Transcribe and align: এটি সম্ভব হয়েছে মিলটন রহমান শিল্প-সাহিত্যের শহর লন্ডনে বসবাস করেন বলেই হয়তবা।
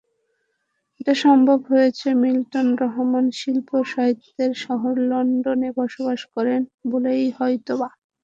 এটি 0.99 1.13
সম্ভব 1.23 1.59
হয়েছে 1.69 2.07
মিলটন 2.21 2.67
রহমান 2.83 3.25
শিল্প-সাহিত্যের 3.39 4.51
শহর 4.63 4.93
লন্ডনে 5.09 5.69
বসবাস 5.79 6.21
করেন 6.33 6.61
বলেই 6.91 7.25
হয়তবা। 7.37 7.89